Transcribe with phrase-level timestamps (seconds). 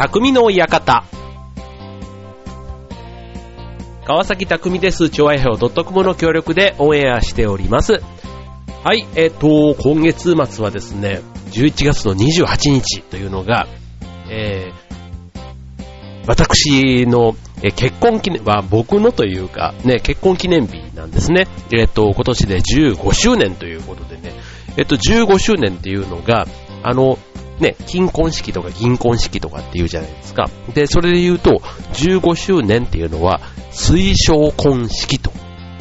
[0.00, 1.04] 匠の館。
[4.06, 5.10] 川崎匠です。
[5.10, 8.00] 超愛表 .com の協力でオンエアしております。
[8.82, 13.68] はい、えっ、と、今月末はですね、11月の28日というのが、
[14.30, 21.46] えー、私の結婚記念は僕のというか、ね、結婚記念日なんですね。
[21.74, 24.32] えっ、と、今年で15周年ということでね、
[24.78, 26.46] えっ、と、15周年っていうのが、
[26.82, 27.18] あの、
[27.60, 30.48] ね、金婚式とか銀婚式とかって言うじゃないですか。
[30.74, 31.60] で、それで言うと、
[31.92, 35.30] 15周年っていうのは、水晶婚式と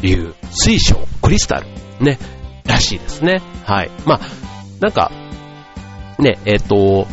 [0.03, 1.67] いう、水晶、クリスタル、
[2.01, 2.19] ね、
[2.65, 3.41] らしいですね。
[3.65, 3.91] はい。
[4.05, 4.19] まあ、
[4.79, 5.11] なんか、
[6.19, 7.07] ね、えっ、ー、と、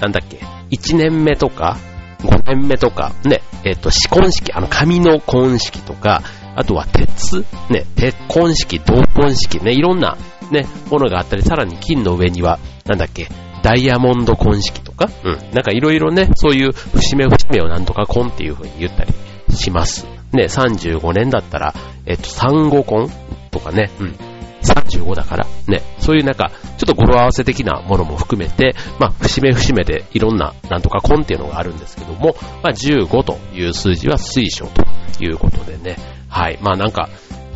[0.00, 0.38] なんだっけ、
[0.70, 1.76] 1年目とか、
[2.20, 6.22] 5年目とか、ね、えっ、ー、と、死婚式、あの、紙の婚式とか、
[6.54, 10.16] あとは鉄、ね、鉄婚式、銅婚式、ね、いろんな、
[10.50, 13.28] ね、ものがあったり、さらに金の上には、なんだっけ、
[13.62, 19.12] ダイヤモンド婚式とか、うん、なんかいろいろね、そういう節目節目をなんとか婚っていう風に言ったり
[19.54, 20.06] します。
[20.32, 21.74] ね、35年だったら、
[22.06, 23.08] えっと、産後婚
[23.50, 24.16] とかね、うん、
[24.62, 35.96] 35だから、ね、そういうなんか、ちょっと語呂合わせ的なものも含めて、まあ、節目節目でいろんな、なんとかコンっていうのがあるんですけども、まあ、15という数字は水晶ということでね、
[36.28, 37.08] はい、まあなんか、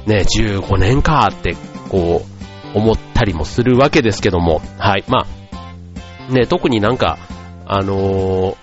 [0.07, 1.57] ね、15年かって、
[1.89, 2.23] こ
[2.75, 5.27] う、思ったりもするわけですけども、はい、まあ、
[6.29, 7.19] ね、特になんか、
[7.67, 8.57] あのー、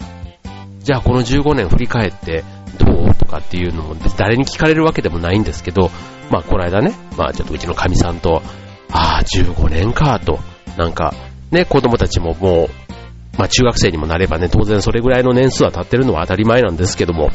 [0.80, 2.44] じゃあこの15年振り返って
[2.78, 5.89] どうとかっていうのも誰に聞かれるわけでもないんですけど、
[6.30, 8.42] まあ、この間ね、まあ、ちょっとうちの神さんと、
[8.92, 10.39] ああ、15年か、と、
[10.78, 11.14] なんか、
[11.52, 12.70] ね、子供たちももう、
[13.38, 17.30] まあ、中学生にもなればね、当然それぐらいの年数は経ってるのは当たり前なんですけども、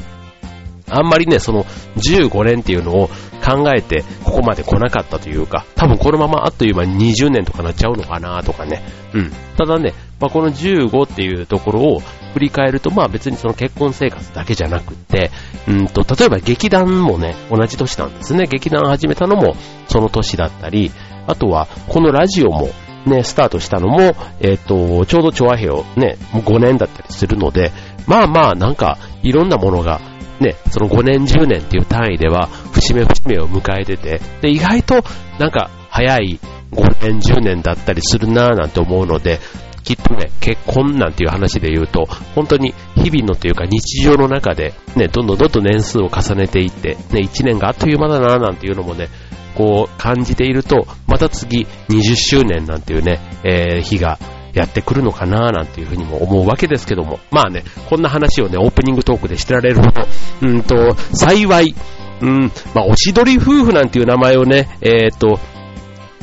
[0.90, 1.64] あんまりね、その
[1.96, 3.08] 15年っていうのを
[3.44, 8.82] 考えてここまで来なかったというか、多分このままあっという間に20年とかなっちゃうのかなとかね。
[9.14, 9.32] うん。
[9.56, 12.00] ただね、まあ、この15っていうところを
[12.34, 15.30] 振り返ると、まあ別にその結婚生活だけじゃなくって、
[15.66, 18.46] うんと、例えば劇団もね、同じ年なんですね。
[18.46, 19.56] 劇団始めたのも
[19.88, 20.90] その年だったり、
[21.26, 22.68] あとはこのラジオも
[23.06, 24.00] ね、スタートしたのも、
[24.40, 27.72] えっ、ー、と、ちょうど調和平をね、5年だったりするので、
[28.06, 30.00] まあまあなんかいろんなものが
[30.40, 35.02] ね、その5年10年っていう単位では節目節目を迎えてて、で、意外と
[35.38, 36.38] なんか早い
[36.72, 39.40] 5年10年だったりするなぁなんて思うので、
[39.84, 49.08] きっとね、結婚なんていう話で言うと、本当に日々のというか日常の中で、ね、どんどんどんどん年数を重ねていって、ね、1年があっという間だなぁなんていうのもね、
[49.56, 54.18] こう感じていると、また次20周年なんていうね、えー、日が
[54.58, 60.06] やってくるのかななんていうふうにも思うわけですけども、まあね、こんな話をね、オープニングトークでしてられるほど、
[60.42, 61.74] うんと、幸い、
[62.20, 65.38] うん、まあ、おしどり夫婦なんていう名前をね、えっ、ー、と、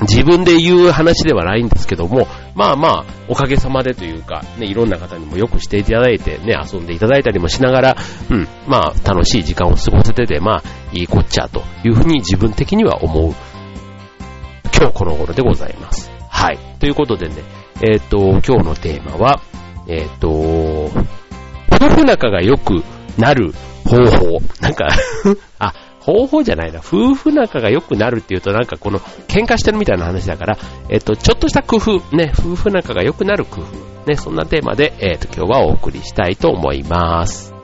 [0.02, 7.98] 自分で言う話ではないんですけども、まあまあ、おかげさまでというか、ね、いろんな方にもよくしていただいて、ね、遊んでいただいたりもしながら、
[8.30, 13.34] うん、まあ、楽しい時間を過ごせてて、まあ、いいこっちゃというふうに自分的には思う、
[14.78, 16.12] 今日この頃でございます。
[16.30, 16.60] はい。
[16.80, 17.36] ということでね、
[17.82, 19.42] えっ、ー、と、今日のテーマは、
[19.88, 20.30] えっ、ー、と、
[21.72, 22.84] 夫婦仲が良く
[23.18, 23.54] なる
[23.86, 24.42] 方法。
[24.62, 24.88] なんか
[25.60, 26.80] あ、方法じゃないな。
[26.80, 30.58] 夫婦仲が良くなるっていうとなんかこの喧嘩してるみたいな話だから、
[30.90, 33.96] えっ、ー、と、ちょっとした工夫、ね、夫婦仲が良くなる工夫。
[34.10, 37.55] ね、そんなテーマで、えっ、と、今日はお送りしたいと思います。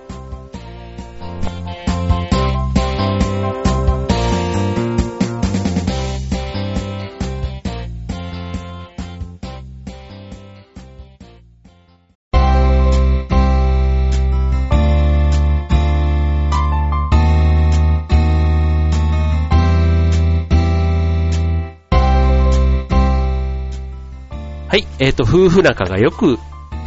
[25.11, 26.38] ー、と、夫婦仲がよく、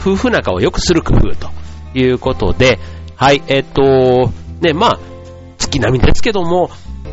[0.01, 1.51] 夫婦仲を良くする工夫と
[1.95, 2.79] いうことで、
[3.17, 4.99] はい、えっ、ー、と、ね、まあ、
[5.59, 6.71] 月並みですけども、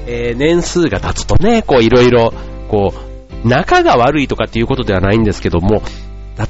[0.07, 2.33] えー、年数が経つとね、こういろいろ、
[2.69, 5.81] こう、仲が悪いとかっていうことではないんですけども、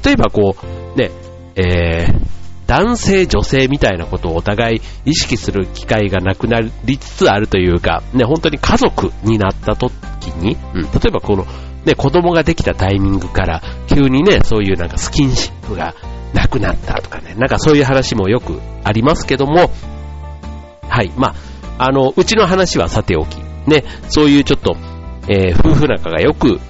[0.04, 0.56] 例えばこ
[0.94, 1.10] う、ね、
[1.54, 2.32] えー、
[2.66, 9.90] 男性、女性みたいなことをお互い意識する機会がなくなりつつあるというか、ね、本当に家族になった時
[10.28, 11.46] に、うん、例えばこの
[11.84, 15.94] ね、子供ができたタイミングから、急にね、そういうなんかスキンシップが
[16.32, 19.70] なくなったとかね、なんかそういう話もよくありますけども、
[20.88, 21.34] はい、ま
[21.78, 23.36] あ、あの、うちの話はさておき、
[23.66, 24.76] ね、そういうちょっと、
[25.28, 26.60] えー、夫婦仲が良く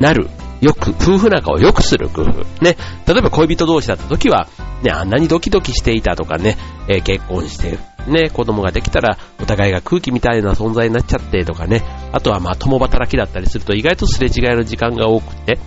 [0.00, 0.28] なる、
[0.60, 2.44] よく、夫婦仲を良くする工夫。
[2.62, 2.76] ね、
[3.06, 4.48] 例えば恋人同士だった時は、
[4.82, 6.56] ね、あんなにドキドキしていたとかね、
[6.88, 7.78] えー、結婚して
[8.08, 11.82] ね、子供ができたらお互いが空気みたいな存在になっちゃってとかね、
[12.12, 15.58] あとはまあ共働きだったりすると意外とすれ違いの時間が多くて、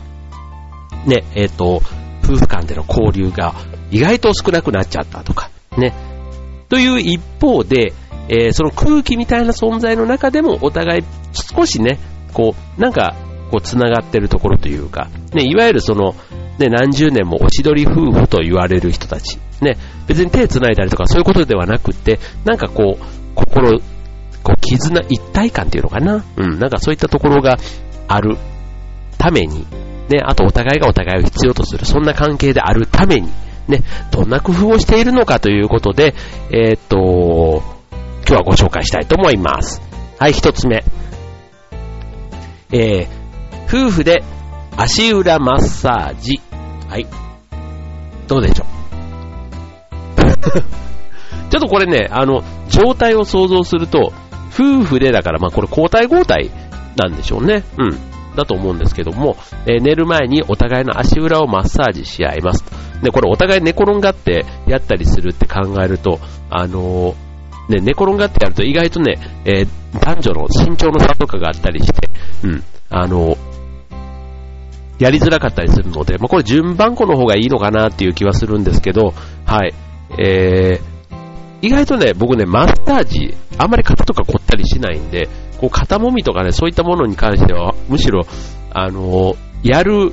[1.06, 1.82] ね、えっ、ー、と、
[2.24, 3.56] 夫婦間での交流が
[3.90, 5.94] 意外と少なくなっちゃったとか、ね。
[6.70, 7.94] という一方で、
[8.30, 11.04] えー、その空気みたいな存在の中でもお互い
[11.34, 12.00] 少しね、
[12.34, 13.16] こう、なんか、
[13.50, 16.16] こう、繋がってるところというか、ね、いわゆるその、
[16.58, 19.78] ね、何十年もおしどり夫婦と言われる人たち、ね、
[20.08, 23.06] 別に手繋いだりとかそういうことではなくて、なんかこう、
[23.36, 23.80] 心、
[24.44, 26.24] こう、絆、一体感っていうのかな？
[26.38, 27.58] うん、なんかそういったところが
[28.08, 28.38] ある
[29.18, 29.66] ために、
[30.10, 33.30] ね、あとお互いがお互いを必要とする、そんな関係であるために、
[33.68, 36.14] ね、どんな工夫をしているのかということで、
[36.52, 37.62] えー、っと、
[38.28, 39.82] 今日はご紹介したいと思います。
[40.20, 40.84] はい、一つ目。
[42.72, 43.08] えー、
[43.68, 44.24] 夫婦で
[44.78, 46.42] 足裏マッサージ。
[46.90, 47.08] はい。
[48.28, 48.66] どうでしょ
[50.18, 50.22] う？
[51.52, 54.14] ちょっとこれね、あの、状態を想像すると、
[54.54, 56.52] 夫婦でだから、まあこれ交代交代
[56.96, 57.64] なんでしょうね。
[57.78, 58.12] うん。
[58.36, 62.64] だと思うんですけども、えー、寝る前にお互いの足裏をマッサージし合います。
[63.02, 66.20] で、これお互い寝転がってやったりするって考えると、
[66.50, 72.10] あのー、ね、寝転がってやると意外とね、えー、男女の身長の差とかがあったりして、
[72.44, 73.38] うん、あの
[75.00, 79.14] やりづらかったりするので、まあ、これ順番この方がいいのかなっていう気はするんですけど、
[79.46, 79.74] はい。
[80.20, 80.91] えー、
[81.62, 85.30] 意外とね、僕ね、マッサージ、あんまり肩とか凝ったりしないんで、
[85.60, 88.22] こう肩もみとかね、そういったものに関しては、むしろ、
[88.74, 90.12] あのやる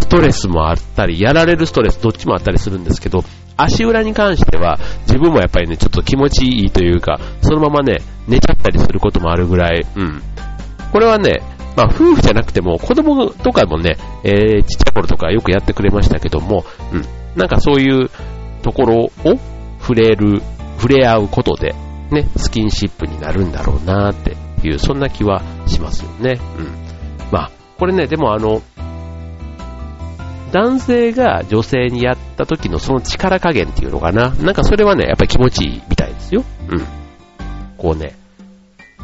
[0.00, 3.22] ストレスもあったり、やられるストレスどっちもあったりするんですけど、
[3.56, 10.22] 足裏に関しては、自分もやっぱりね、ちょっと気持ちいいというか、そのままね、寝ちゃったりすることもあるぐらい、うん。
[10.92, 11.42] これはね、
[11.76, 17.04] まあ、夫婦じゃなくても、子供とかもね、えー、ちっちゃい頃とかよくやってくれましたけども、うん。
[17.36, 18.10] なんかそういう
[18.62, 19.10] ところを
[19.80, 20.40] 触れる
[20.78, 21.74] 触れ合うことで、
[22.10, 26.40] ね、スキンシップになるんだろうなっていう、そんな気はしますよね。
[26.58, 26.66] うん。
[27.30, 28.62] まあ、これね、でもあの、
[30.52, 34.30] 男性が女性にやった時のその力加減っていうのかな。
[34.30, 36.44] なんかそれはね、やっぱり気持ちいいみたいですよ。
[36.70, 36.86] うん。
[37.76, 38.14] こうね、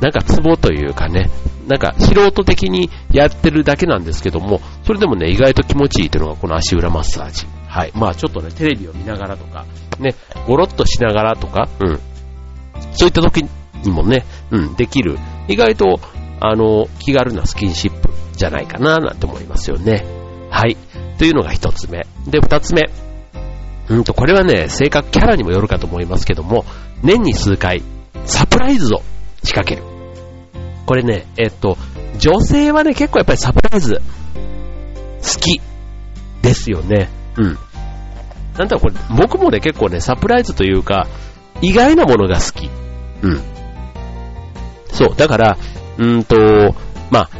[0.00, 1.30] なんかツボというかね、
[1.68, 7.46] なんか素人的にやってるだけなんですけども、それでもね、意外と気持ちいいというのがこの足裏マッサージ。
[7.68, 7.92] はい。
[7.94, 9.64] まあちょっとね、テレビを見ながらとか、
[9.98, 10.14] ね、
[10.46, 12.00] ごろっとしながらとか、うん。
[12.92, 13.44] そういった時
[13.84, 15.18] にもね、うん、できる。
[15.48, 16.00] 意外と、
[16.40, 20.04] あの、気軽なスキンシップじゃないかな、なんて思いますよね。
[20.50, 20.76] はい。
[21.18, 22.06] というのが一つ目。
[22.26, 22.90] で、二つ目。
[23.88, 26.64] うんと、これはね、性格、キャラにもよるかと思いますけども、
[27.02, 27.82] 年に数回、
[28.24, 29.02] サプライズを
[29.42, 29.82] 仕掛ける。
[30.86, 31.76] これね、えっと、
[32.18, 34.00] 女性はね、結構やっぱりサプライズ、
[35.22, 35.60] 好き
[36.42, 37.10] ですよね。
[37.36, 37.58] うん。
[38.58, 41.06] なんだこれ、僕もね、結構ね、サプライズというか、
[41.60, 42.70] 意外なものが好き。
[43.22, 43.40] うん。
[44.92, 45.58] そう、だから、
[45.98, 46.36] うんと、
[47.10, 47.30] まあ、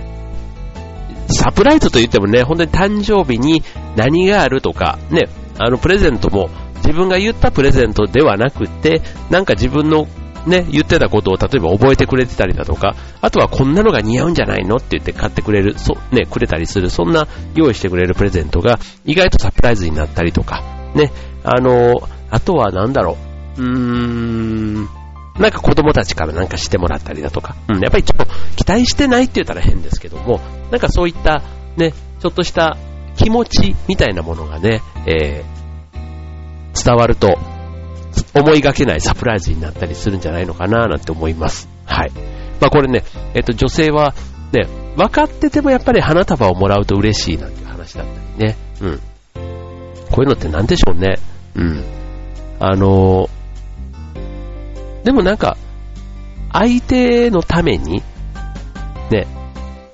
[1.29, 3.63] サプライズと言ってもね、本当に誕生日に
[3.97, 5.29] 何があるとか、ね、
[5.59, 9.01] あの、プレゼントも自分が言ったプレゼントではなくて、
[9.31, 10.07] なんか自分の
[10.47, 14.77] ね、言ってたことを例えば覚えてくれてたりだとか、あとはこんなのが似合うんじゃないの？
[14.77, 20.63] って言って買ってくれる、そ、ね、くれたりする、そんな用意してくれるプレゼントが意外とサプライズになったりとか、
[20.95, 21.13] ね、
[21.43, 21.95] あの、
[22.31, 23.17] あとはなんだろ
[23.59, 24.89] う、うーん、
[25.39, 28.27] なんか子供たちからなんかしてもらったりだとか、うん、やっぱりちょっと
[28.57, 31.43] 期待してないって言ったら変ですけども、なんかそういった
[31.77, 32.77] ね、ちょっとした
[33.17, 37.37] 気持ちみたいなものがね、えー、伝わると、
[38.33, 41.69] 思いがけないサプライズになったりするんじゃないのかななんて思います。
[41.85, 42.13] はい。
[42.61, 44.15] まあこれね、えっと女性は
[44.53, 48.57] ね、分かっててもやっぱり花束をもらうと嬉しいなんて話だったりね。
[48.81, 49.01] うん。
[50.15, 51.17] こういうのって何でしょうね。
[51.57, 51.83] うん。
[52.61, 53.29] あの
[55.03, 55.57] でもなんか、
[56.53, 58.01] 相手のために、
[59.11, 59.27] ね、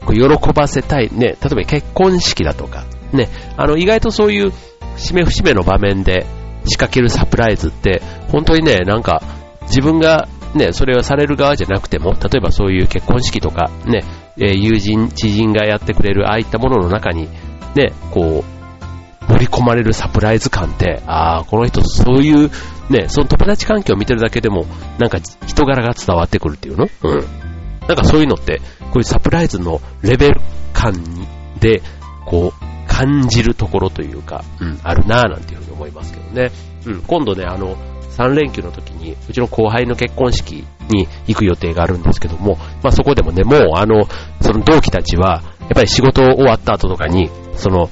[0.05, 2.85] こう喜ばせたい、ね、例えば結婚式だとか、
[3.15, 4.53] ね、あの、意外とそういう
[4.97, 6.27] 節目節目の場面で
[6.67, 9.23] 仕掛けるサプライズって、本当にね、なんか、
[9.63, 14.05] 自分がね、それをされる側じゃなくても、例えばそういう結婚式とか、ね、
[14.39, 17.27] え友人、知人がやってくれる、ああいったものの中に、
[17.75, 18.60] ね、こう、盛
[19.41, 22.51] り込まれるサプライズ感って、ああ、この人そういう、
[22.91, 24.67] ね、その友達関係を見てるだけでも、
[24.99, 26.89] なんか人柄が伝わってくるっていうの？
[27.03, 27.25] うん。
[27.87, 30.41] なんかそういうのって、こういうサプライズのレベル
[30.73, 30.93] 感
[31.61, 31.83] で、
[32.27, 36.51] こう、感じるところというか、うん、あるなぁなんていうふうに思いますけどね。
[36.87, 37.77] うん、今度ね、あの、
[38.11, 44.07] 3連休の時に、うちの後輩の結婚式に行く予定があるんですけども、まあそこでもね、もうあの、
[44.41, 47.89] その同期たちは、やっぱり仕事終わった後とかに、その、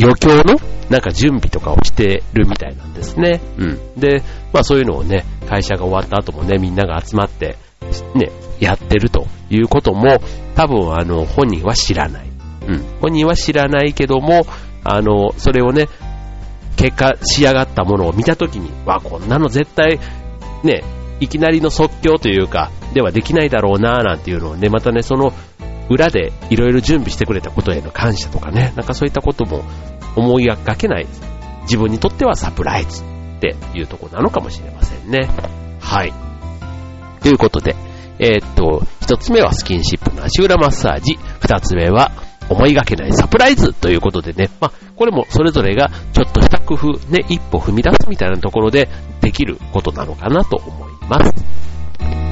[0.00, 3.40] 余興のなんか準備とかをしてるみたいなんですね。
[3.58, 4.00] うん。
[4.00, 7.56] で、まあそういうのをね、会社が終わった後もね、みんなが集まって、
[8.14, 10.18] ね、やってるということも、
[10.54, 12.26] 多分あの、本人は知らない。
[12.66, 12.84] うん。
[13.00, 14.46] 本人は知らないけども、
[14.84, 15.88] あの、それをね、
[16.76, 20.00] 結果仕上がったものを見たときに、わ、こんなの絶対、
[20.64, 20.82] ね、
[21.20, 25.32] いきなりの即興というか、ではできないだろうななんていうのをね、またね、その
[25.90, 29.64] 裏でいろいろ準備してくれたことへの感謝とかね、なんかそういったことも
[30.16, 31.06] 思いがけない、
[31.62, 33.06] 自分にとってはサプライズっ
[33.40, 35.28] ていうとこなのかもしれませんね。
[35.80, 36.12] はい。
[37.20, 37.74] ということで、
[38.20, 42.12] えー、っと、一つ目はスキンシップの足裏マッサージ、二つ目は
[42.48, 48.88] 思いがけないサプライズということでね、まあ、これもそれぞれがちょっとした工夫、ね、一歩踏み出すみたいなところで
[49.20, 52.29] できることなのかなと思います。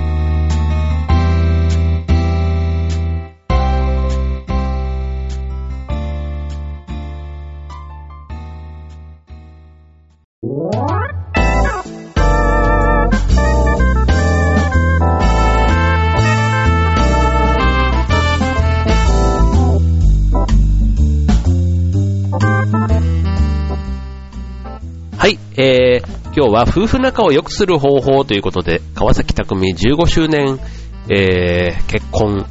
[25.60, 30.60] えー、今日は夫婦仲を良くする方法ということで、川崎匠15周年、
[31.10, 32.46] えー、結婚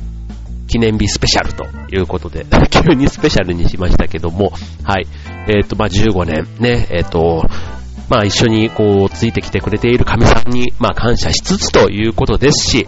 [0.68, 4.52] 記念日スペシャルということで、 急にスペシャルにしましたけども、
[4.84, 5.08] はい、
[5.48, 7.46] えっ、ー、と、まあ、15年ね、えっ、ー、と、
[8.10, 12.88] まあ一緒にこうついてきてくれている神さんにまあ感謝しつつということですし、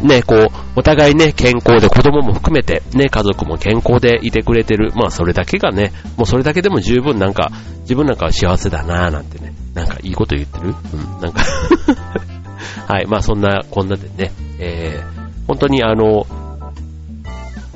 [0.00, 4.90] ね、こう、お互いね、健康で子供も含めて、ね、家族も健康でいてくれてる。
[4.94, 7.50] まあ、それだけがね、もうそれだけでも十分なんか、
[7.82, 10.68] 自分なんかは幸せだなぁなんてね、なんかいいこと言ってる？
[10.68, 11.42] うん、なんか
[12.88, 16.26] はい、まあそんな、こんなでね、えー、本当にあの、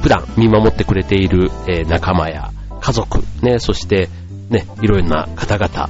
[0.01, 2.51] 普段見守ってくれている、えー、仲間や
[2.81, 4.09] 家族、ね、そして、
[4.51, 5.89] ね、いろんな方々、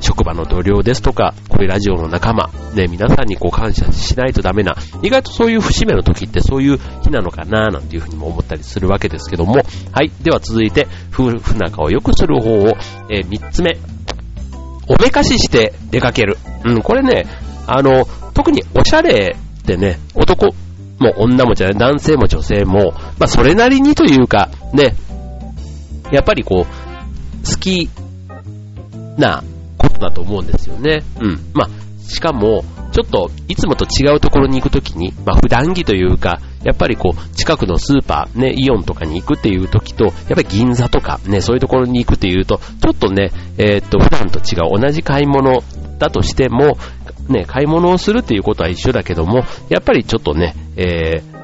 [0.00, 9.62] 職場の同僚ですとか、こういうラジオの仲間、ね、皆さんにこう感謝しないとダメな、意外とそういう節目の時ってそういう日なのかななんていうふうにも思ったりするわけですけども、は
[10.02, 10.10] い。
[10.22, 12.68] では続いて、夫婦仲を良くする方を、
[13.10, 13.78] えー、3つ目。
[14.90, 16.36] おめかしして出かける。
[16.64, 17.24] うん、これね、
[17.68, 20.46] あの、特におしゃれってね、男
[20.98, 24.96] も女もじゃない、男性も女性も、まあそれなりにというか、ね、
[26.10, 27.88] やっぱりこう、好き
[29.16, 29.44] な
[29.78, 31.04] ことだと思うんですよね。
[31.20, 31.38] うん。
[31.54, 45.62] まあ、しかも、ちょっといつもと違うところに行くときに、まあ普段着というか、やっぱりこう、近くのスーパー、ね、イオンとかに行くっていう時と、やっぱり銀座とか、ね、そういうところに行くっていうと、ちょっとね、えー、っと、普段と違う同じ買い物
[45.98, 46.76] だとしても、
[47.28, 51.40] ね、買い物をするっていうことは一緒だけども、やっぱりちょっとね、えー、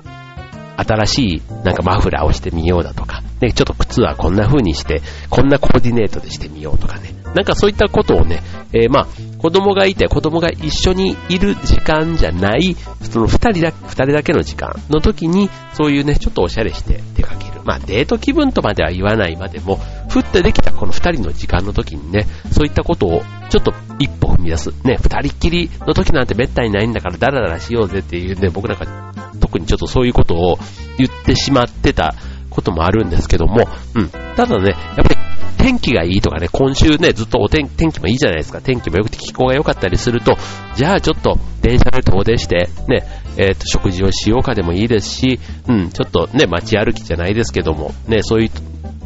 [0.76, 9.06] 新しいなんかマフラーをしてみようだとか、ね、ちょっと靴はこんな風にして、こんなコーディネートでしてみようとかね、なんかそういったことをね、えー、まあ、
[9.38, 17.60] 子供がいて、子供が一緒にいる時間じゃない、その二人だ、二人だけの時間の時に、そういうね、ちょっとおしゃれして出かける。
[17.62, 19.78] まあ、デート気分とまでは言わないまでも、
[20.08, 24.70] ふってできたこの二人の時間の時にね、そういったことをちょっと一歩踏み出す。
[24.82, 30.58] ね、二人っきりの時なんて滅多にないんだからダラダラしようぜっていうね、僕なんか特にちょっとそういうことを
[30.96, 32.14] 言ってしまってた
[32.48, 34.08] こともあるんですけども、うん。
[34.08, 35.15] ただね、やっぱり
[35.56, 38.60] 天気がいいとかね、今週ね、ずっとお天天気もいいじゃないですか。
[38.60, 40.36] 天気も良くて気候が良かったりすると、
[40.74, 43.02] じゃあちょっと電車で遠出して、ね、
[43.36, 48.50] えっ、ー、と、食事をしようかでもいいですし、うん、ちょっとね、街歩きじゃないですけども、ね、そういう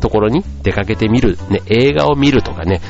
[0.00, 2.80] ところに出かけてみる、ね、映画を見るとかね、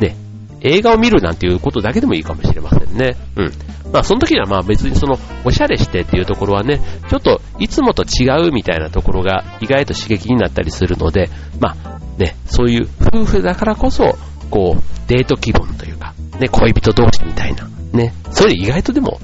[0.00, 0.16] ね、
[0.62, 3.16] 映画を見るなんていうことだけでもいいかもしれませんね。
[3.36, 3.52] うん。
[3.92, 14.18] まあ、その時にはまあ別にその、おしゃれしてっていうところはね、ちょっといつもと違うみたいなところが意外と刺激になったりするので、まあ、ね、そういう夫婦だからこそ、
[14.50, 19.18] こう、デート気分というか、ね、恋人同士みたいな、ね、それ意外とでも、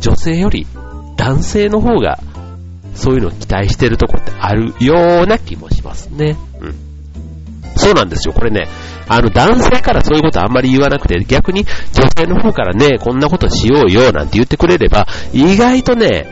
[0.00, 0.66] 女性より
[1.16, 2.20] 男性の方が、
[2.94, 6.36] そういうのを期待してるとこってあるような気もしますね。
[6.60, 6.74] うん。
[7.76, 8.32] そうなんですよ。
[8.32, 8.68] これね、
[9.08, 16.26] あの男性からそういうことあんまり言わなくて、逆に女性の方からね、こんなことしようよなんて言ってくれれば、意外とね、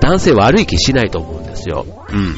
[0.00, 1.86] 男性悪い気しないと思うんですよ。
[2.10, 2.36] うん。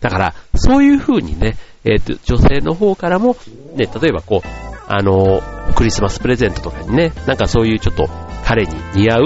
[0.00, 3.36] だから、そういう風にね、えっ、ー、と、女性の方からも、
[3.74, 4.48] ね、例えばこう、
[4.88, 5.40] あの、
[5.74, 8.08] クリスマスプレゼントとかにね、なんかそういうちょっと
[8.44, 9.24] 彼に似合う、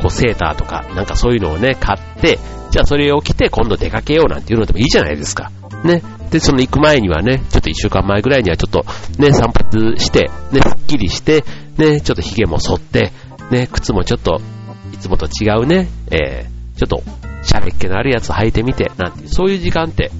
[0.00, 2.38] こう、セーターとか、なんかそういうのをね、買って、
[2.70, 5.50] じゃあそれを着て今度出かけようなんていうのでもいいじゃないですか。
[5.84, 6.02] ね。
[6.30, 8.84] で、その行く前にはね、ちょっと一週間前ぐらいにはちょっと
[9.18, 11.44] ね、散髪して、ね、すっきりして、
[11.78, 13.12] ね、ちょっと髭も剃って、
[13.50, 14.40] ね、靴もちょっと、
[14.92, 17.02] いつもと違うね、えー、ちょっと、
[17.42, 20.10] シャレっ気のあるやつ履いてみて、なんて、そういう時間って、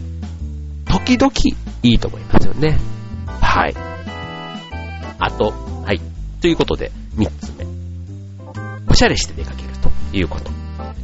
[0.87, 1.33] 時々
[1.83, 2.79] いいと思いますよね。
[3.41, 3.75] はい。
[5.19, 5.53] あと、
[5.85, 6.01] はい。
[6.41, 7.67] ということで、三つ目。
[8.89, 10.51] おしゃれして出かけるということ。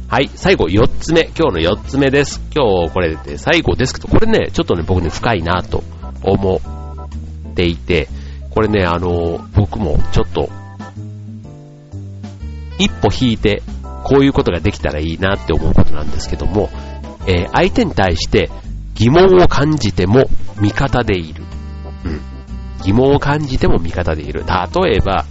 [0.07, 0.29] はい。
[0.35, 1.23] 最後、四つ目。
[1.37, 2.41] 今日の四つ目です。
[2.55, 5.83] 今日これで最後ですけど、これね、ちょっとね、僕ね、深いなと
[6.23, 6.61] 思
[7.51, 8.07] っていて、
[8.51, 10.49] これね、あの、僕もちょっと、
[12.79, 13.61] 一歩引いて、
[14.03, 16.69] こういうことができたらいいなって思うことなんですけども、
[17.27, 18.51] えー、相手に対して
[18.93, 20.25] 疑問を感じても
[20.59, 21.43] 味方でいる。
[22.05, 22.21] うん。
[22.83, 24.43] 疑問を感じても味方でいる。
[24.45, 25.25] 例えば、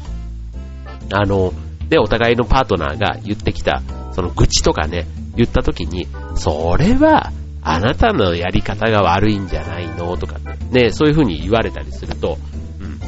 [1.12, 1.52] あの、
[1.88, 10.16] で、お互いのパートナーが言ってきた、その愚痴とかね、言った時に、それは、あなたのやり方が悪いんじゃないの？
[10.18, 12.36] とかね、ね、そういう風に言われたりすると、
[12.80, 12.98] うん。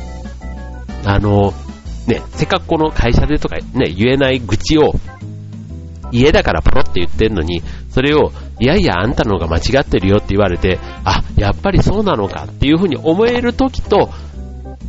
[1.08, 1.52] あの、
[2.06, 4.94] ね、せっかくこの会社でとかね、言えない愚痴を、
[6.10, 14.10] 家だからポロって言ってんのに、それを、いやいや、あんたの方が間違ってるよって言われて、あ、やっぱりそうなのかっていう風に思える時と、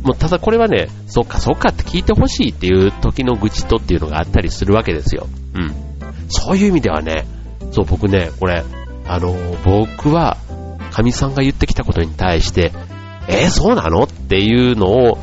[0.02, 5.26] もうただこれはね、そっかそっかって聞いてほしいっていう時の愚痴とっていうのがあったりするわけですよ。
[5.54, 5.74] うん。
[6.28, 7.26] そういう意味ではね、
[7.72, 8.64] そう僕ね、これ、
[9.06, 9.34] あの
[9.64, 10.36] 僕は、
[10.90, 12.72] 神さんが言ってきたことに対して、
[13.28, 15.18] えー、そうなのっていうのを、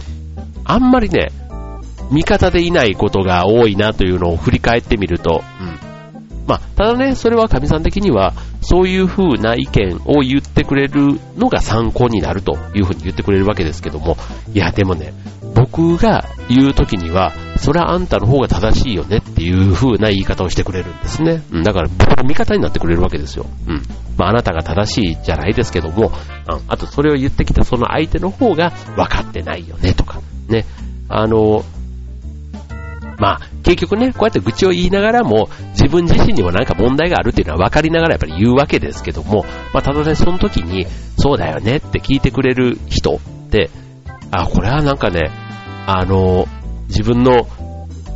[0.64, 1.30] あんまりね、
[2.12, 5.85] 味方でいないことが多いなというのを振り返ってみると、うん。
[6.48, 14.18] まあ、ただね、それは神さん的には、そういう風な意見を言ってくれるのが参考になるという風に言ってくれるわけですけども、
[14.54, 15.14] いや、でもね、
[15.56, 21.42] 僕が言う時には、それはあんたの方が正しいよねっていう風な言い方をしてくれるんですね。
[21.52, 23.46] うん、だから僕の味方になってくれるわけですよ。
[23.68, 23.82] うん。
[24.18, 26.12] まあ、あなたが正しいじゃないですけども、
[26.48, 30.66] ああとそれを言ってきたその相手の方が分かってないよねとか、ね。
[31.10, 31.64] あの、
[33.18, 39.44] まあ、結局ね、こうやって愚痴を言いながらも、自分自身にもなんか問題があるっていうのは分かりながらやっぱり言うわけですけども、
[39.74, 40.86] まあ、ただね、その時に、
[41.18, 43.20] そうだよねって聞いてくれる人っ
[43.50, 43.72] て、
[44.30, 45.32] あ、これはなんかね、
[45.88, 46.48] あの、
[46.88, 47.48] 自分の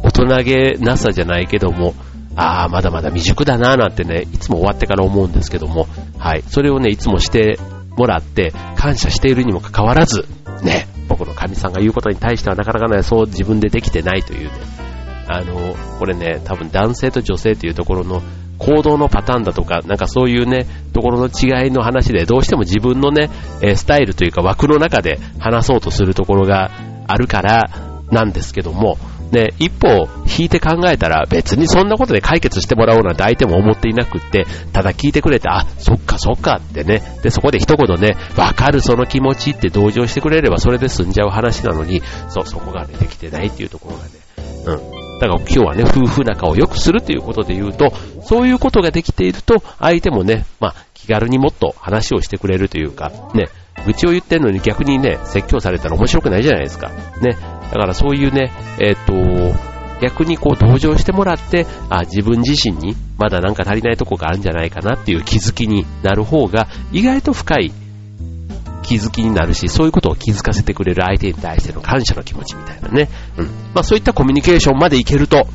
[0.04, 1.96] 大人げなさじゃないけども、
[2.36, 5.88] ああ、まだまだ未熟だなーなんてね、いつも終わってから思うんですけども、
[6.20, 6.44] はい。
[6.48, 7.58] それをね、いつもして
[7.98, 10.28] もらって、感謝しているにもかかわらず、
[10.64, 14.52] ね、僕の神さんが言うことに対してはなかなかね、そう自分でできてないというね、
[15.30, 18.24] あの、これね、多分男性と女性というところの
[18.58, 23.30] 行動のパターンだとか、なんかそういうね、ところの違いの話で、どうしても自分のね、
[23.76, 26.72] スタイルというか枠の中で話そうとするところが
[27.08, 27.70] あるから
[28.12, 28.98] なんですけども、
[29.32, 44.10] ね、一歩引いて考えたら別にそんなことで解決してもらおうなんて相手も思っていなくって、ただ聞いてくれて、あ、そっかそっかってね、で、そこで一言ね、わかるその気持ちって同情してくれればそれで済んじゃう話なのに、そう、そこがね、できてないっていうところがね、
[44.66, 44.99] うん。
[45.20, 47.92] だから今日はね、夫婦仲を良くするということで言うと、
[48.24, 53.50] そういうことができていると、相手もね、まあ、気軽にもっと話をしてくれるというか、ね、
[53.86, 56.90] 愚痴を言ってるのに逆にね、説教されたら面白くないじゃないですか。
[57.22, 57.38] ね。
[57.72, 59.14] だからそういうね、えっ、と、
[60.02, 67.74] 逆にこう同情してもらって、あ、自分自身にまだなんか足りないとこがあるんじゃないかなっていう気づきになる方が、意外と深い
[68.82, 73.10] 気づきになるし、そういうことを気づかせてくれる相手に対しての感謝の気持ちみたいなね。
[73.38, 73.46] うん。
[73.74, 75.48] まあそういったコミュニケーションまでいけると、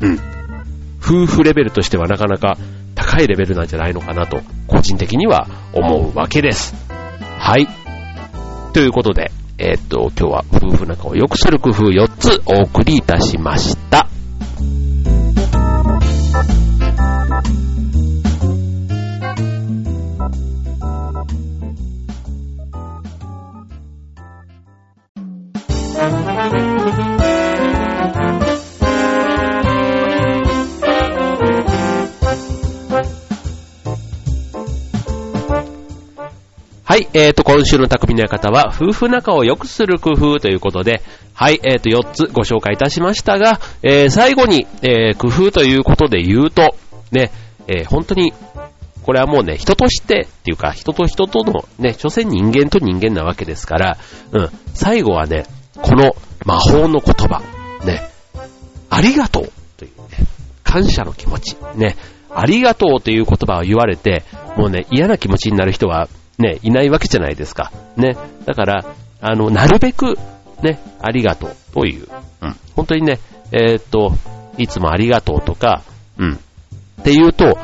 [0.00, 0.18] うん。
[1.00, 2.56] 夫婦レベルとしてはなかなか
[2.94, 6.74] 高いレベルなんじゃないのかなと、個人的には思うわけです。
[7.38, 7.66] はい。
[8.72, 14.11] ということで、えー、っと、今日は夫婦仲を良くする工夫4つお送りいたしました。
[37.22, 41.02] えーと、今週の匠の館は、夫婦仲を良くする工夫ということで、
[41.34, 46.74] はい、えーと、4つご紹介いたしましたが、えー、最後に、えー、工夫ということで言うと、
[47.12, 47.30] ね、
[47.68, 48.32] えー、本当に、
[49.04, 53.98] これはもうね、人としてっていうか、人と人とのね、所詮人間と人間なわけですから、
[54.32, 55.46] うん、最後はね、
[55.80, 57.40] この魔法の言葉、
[57.84, 58.02] ね、
[58.90, 60.26] ありがとうというね、
[60.64, 61.94] 感謝の気持ち、ね、
[62.30, 64.24] ありがとうという言葉を言われて、
[64.56, 67.72] もうね、嫌な気持ちになる人はね、いないわけじゃないですか。
[67.96, 68.16] ね。
[68.46, 68.84] だから、
[69.20, 70.18] あの、なるべく、
[70.62, 72.08] ね、ありがとうという。
[72.40, 72.56] うん。
[72.74, 73.20] 本当にね、
[73.52, 74.12] えー、っと、
[74.58, 75.82] いつもありがとうとか、
[76.18, 76.32] うん。
[76.32, 77.58] っていうと、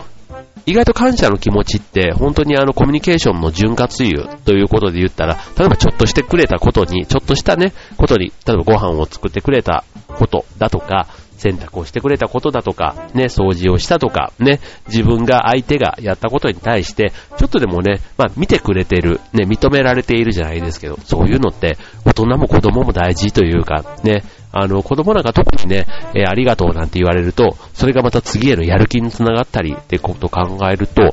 [0.67, 11.07] 意外と感謝の気持ちって本当にあのコミュニケーションの潤滑油ということで言ったら、例えばちょっとしてくれたことに、ちょっとしたね、ことに、例えばご飯を作ってくれたことだとか、
[11.39, 31.13] 洗濯をしてくれたことだとか、ね、掃除をしたとか、ね、自分が相手がやったことに対して、ちょっとでもね、まあ見てくれてる、ね、認められているじゃないですけど、そういうのって大人も子供も大事というか、ね、あの、子供なんか特にね、えー、ありがとうなんて言われると、それがまた次へのやる気につながったりってことを考えると、うん。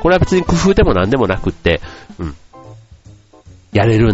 [0.00, 1.80] これは別に工夫でも何でもなくって、
[2.18, 2.34] うん。
[3.72, 4.12] やれる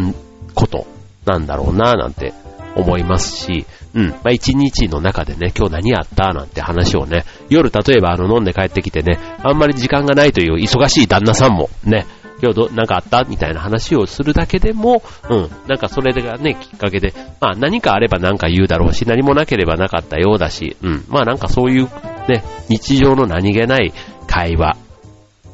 [0.55, 0.87] こと
[1.27, 2.33] なんだろうなぁなんて
[2.77, 4.09] 思いますし、うん。
[4.09, 12.07] まあ、一日の中でね、今日何やったなんて話をね、夜例えばあの飲んで帰ってきてね、あんまり時間がないという忙しい旦那さんもね、
[12.43, 15.51] 今日ど、なんかあったみたいな話をするだけでも、うん。
[15.69, 21.05] なんかそれがね、きっかけで、まあ何かあれば何か言うだろうし、何もなければなかったようだし、うん。
[21.09, 21.85] まあなんかそういう
[22.29, 23.93] ね、日常の何気ない
[24.27, 24.77] 会話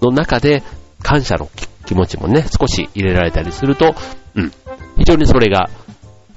[0.01, 0.63] の中で、
[1.03, 1.49] 感謝の
[1.87, 3.95] 気持ちもね、少し入れられたりすると、
[4.35, 4.53] うん。
[4.99, 5.69] 非常にそれが、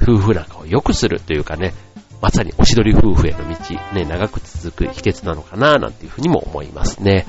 [0.02, 1.74] 夫婦仲を良くするというかね、
[2.22, 7.26] まさにおしどり夫婦への道、ね、長く続く秘訣なのかな、なんていうふうにも思いますね。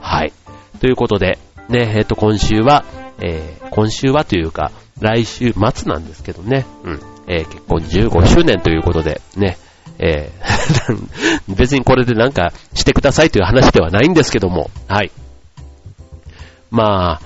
[0.00, 0.32] はい。
[0.80, 2.84] ということで、ね、えっ、と、今週は、
[3.22, 9.56] えー、今週はというか、来週末なんですけどね、うん、えー、結婚15周年ということで、ね、
[9.98, 15.10] えー、 別にこれでなんかしてくださいという話ではないんですけども、はい。
[16.70, 17.20] まあ、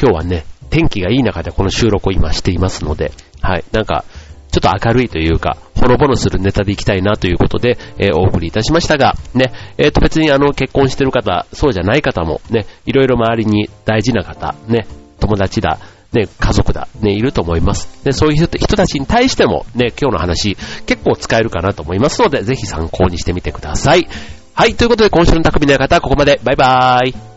[0.00, 4.04] 今日はね、天気がいい中でこの収録を今していますので、はい、なんか、
[4.52, 14.86] ちょっと明るいというか、ほのぼのするネタでいきたいなということで、えー、お送りいたしましたが、ね、えっ、ー、と別にあの結婚してる方、そうじゃない方もね、いろいろ周りに大事な方、ね、
[15.18, 15.78] 友達だ、
[16.12, 18.04] ね、家族だ、ね、いると思います。
[18.04, 24.06] で、そういう人たちに対しても、ね、今日の話、結構使えるかなと思いますので、ぜひ参考にしてみてください。
[24.54, 26.38] はい、ということで今週の匠の方、ここまで。
[26.44, 27.31] バイバーイ。